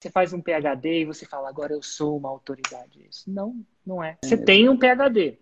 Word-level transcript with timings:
Você 0.00 0.10
faz 0.10 0.32
um 0.32 0.40
PhD 0.40 1.02
e 1.02 1.04
você 1.04 1.26
fala, 1.26 1.50
agora 1.50 1.74
eu 1.74 1.82
sou 1.82 2.16
uma 2.16 2.30
autoridade. 2.30 3.06
Isso 3.08 3.30
não, 3.30 3.62
não 3.86 4.02
é. 4.02 4.16
Você 4.24 4.36
tem 4.36 4.66
um 4.66 4.78
PhD, 4.78 5.38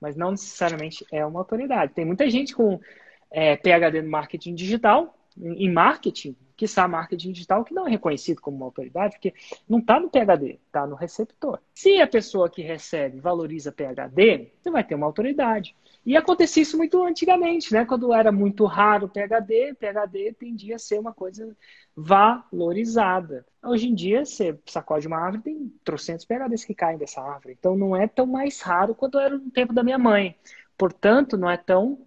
mas 0.00 0.14
não 0.14 0.30
necessariamente 0.30 1.04
é 1.10 1.26
uma 1.26 1.40
autoridade. 1.40 1.94
Tem 1.94 2.04
muita 2.04 2.30
gente 2.30 2.54
com 2.54 2.80
é, 3.28 3.56
PhD 3.56 4.00
no 4.00 4.08
marketing 4.08 4.54
digital, 4.54 5.18
em 5.36 5.70
marketing, 5.70 6.36
que 6.58 6.64
está 6.64 6.88
marketing 6.88 7.30
digital, 7.30 7.64
que 7.64 7.72
não 7.72 7.86
é 7.86 7.90
reconhecido 7.90 8.40
como 8.40 8.56
uma 8.56 8.66
autoridade, 8.66 9.14
porque 9.14 9.32
não 9.68 9.78
está 9.78 10.00
no 10.00 10.10
PHD, 10.10 10.58
está 10.66 10.84
no 10.88 10.96
receptor. 10.96 11.60
Se 11.72 12.00
a 12.00 12.06
pessoa 12.06 12.50
que 12.50 12.62
recebe 12.62 13.20
valoriza 13.20 13.70
PHD, 13.70 14.50
você 14.60 14.68
vai 14.68 14.82
ter 14.82 14.96
uma 14.96 15.06
autoridade. 15.06 15.76
E 16.04 16.16
acontecia 16.16 16.64
isso 16.64 16.76
muito 16.76 17.00
antigamente, 17.04 17.72
né? 17.72 17.84
Quando 17.84 18.12
era 18.12 18.32
muito 18.32 18.64
raro 18.64 19.06
o 19.06 19.08
PHD, 19.08 19.74
PHD 19.74 20.32
tendia 20.32 20.74
a 20.74 20.78
ser 20.80 20.98
uma 20.98 21.14
coisa 21.14 21.56
valorizada. 21.96 23.46
Hoje 23.62 23.86
em 23.88 23.94
dia, 23.94 24.24
você 24.24 24.58
sacode 24.66 25.06
uma 25.06 25.18
árvore, 25.18 25.44
tem 25.44 25.72
trocentos 25.84 26.24
PHDs 26.24 26.64
que 26.64 26.74
caem 26.74 26.98
dessa 26.98 27.22
árvore. 27.22 27.56
Então 27.56 27.76
não 27.76 27.94
é 27.94 28.08
tão 28.08 28.26
mais 28.26 28.60
raro 28.60 28.96
quanto 28.96 29.20
era 29.20 29.38
no 29.38 29.50
tempo 29.52 29.72
da 29.72 29.84
minha 29.84 29.98
mãe. 29.98 30.34
Portanto, 30.76 31.36
não 31.36 31.48
é 31.48 31.56
tão 31.56 32.00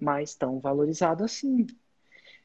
mais 0.00 0.34
tão 0.34 0.58
valorizado 0.58 1.22
assim 1.22 1.66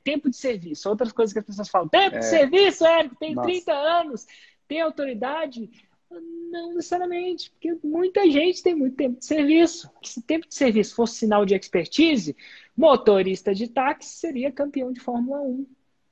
tempo 0.06 0.30
de 0.30 0.38
serviço. 0.38 0.88
Outras 0.88 1.12
coisas 1.12 1.34
que 1.34 1.40
as 1.40 1.46
pessoas 1.46 1.68
falam, 1.68 1.90
tempo 1.90 2.18
é. 2.18 2.20
de 2.20 2.26
serviço, 2.26 2.86
Érico, 2.86 3.16
tem 3.16 3.34
Nossa. 3.34 3.48
30 3.50 3.74
anos, 3.74 4.26
tem 4.68 4.80
autoridade. 4.80 5.70
Não 6.52 6.76
necessariamente, 6.76 7.50
porque 7.50 7.76
muita 7.84 8.30
gente 8.30 8.62
tem 8.62 8.76
muito 8.76 8.96
tempo 8.96 9.20
de 9.20 9.26
serviço. 9.26 9.90
Se 10.04 10.22
tempo 10.22 10.48
de 10.48 10.56
serviço 10.56 10.96
fosse 10.96 11.16
sinal 11.16 11.44
de 11.46 11.56
expertise, 11.56 12.38
motorista 12.78 13.54
de 13.54 13.68
táxi 13.68 14.20
seria 14.20 14.52
campeão 14.52 14.94
de 14.94 15.00
Fórmula 15.00 15.42
1. 15.42 15.66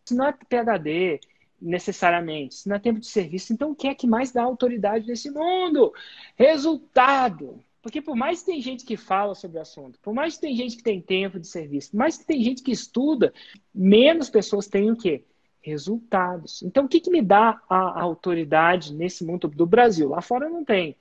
Se 0.05 0.15
não 0.15 0.25
é 0.25 0.33
PHD, 0.33 1.21
necessariamente, 1.61 2.55
se 2.55 2.67
não 2.67 2.75
é 2.75 2.79
tempo 2.79 2.99
de 2.99 3.07
serviço, 3.07 3.53
então 3.53 3.71
o 3.71 3.75
que 3.75 3.87
é 3.87 3.95
que 3.95 4.07
mais 4.07 4.31
dá 4.31 4.43
autoridade 4.43 5.07
nesse 5.07 5.31
mundo? 5.31 5.93
Resultado. 6.35 7.63
Porque 7.83 8.01
por 8.01 8.15
mais 8.15 8.39
que 8.39 8.45
tem 8.45 8.61
gente 8.61 8.85
que 8.85 8.95
fala 8.95 9.35
sobre 9.35 9.57
o 9.57 9.61
assunto, 9.61 9.99
por 9.99 10.13
mais 10.13 10.35
que 10.35 10.41
tem 10.41 10.55
gente 10.55 10.77
que 10.77 10.83
tem 10.83 11.01
tempo 11.01 11.37
de 11.37 11.45
serviço, 11.45 11.91
por 11.91 11.97
mais 11.97 12.17
que 12.17 12.25
tem 12.25 12.41
gente 12.41 12.63
que 12.63 12.71
estuda, 12.71 13.33
menos 13.75 14.29
pessoas 14.29 14.67
têm 14.67 14.89
o 14.89 14.95
quê? 14.95 15.25
Resultados. 15.61 16.63
Então, 16.63 16.85
o 16.85 16.87
que, 16.87 17.01
que 17.01 17.11
me 17.11 17.21
dá 17.21 17.61
a, 17.69 17.75
a 17.75 18.01
autoridade 18.01 18.93
nesse 18.95 19.25
mundo 19.25 19.49
do 19.49 19.65
Brasil? 19.65 20.09
Lá 20.09 20.21
fora 20.21 20.49
não 20.49 20.63
tem. 20.63 20.95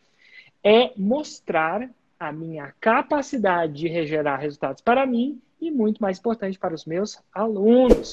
É 0.62 0.92
mostrar 0.96 1.88
a 2.18 2.32
minha 2.32 2.74
capacidade 2.80 3.74
de 3.74 4.06
gerar 4.06 4.38
resultados 4.38 4.82
para 4.82 5.06
mim 5.06 5.40
e, 5.60 5.70
muito 5.70 6.02
mais 6.02 6.18
importante, 6.18 6.58
para 6.58 6.74
os 6.74 6.84
meus 6.84 7.16
alunos. 7.32 8.10